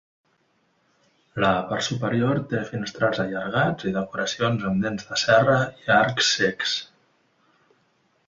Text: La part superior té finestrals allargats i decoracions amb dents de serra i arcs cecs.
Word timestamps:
La 1.43 1.49
part 1.71 1.83
superior 1.87 2.39
té 2.53 2.61
finestrals 2.69 3.19
allargats 3.25 3.87
i 3.91 3.93
decoracions 3.97 4.65
amb 4.69 4.87
dents 4.87 5.07
de 5.11 5.21
serra 5.25 5.59
i 5.85 5.91
arcs 5.99 6.31
cecs. 6.39 6.75